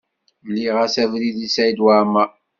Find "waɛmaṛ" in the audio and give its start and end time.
1.85-2.29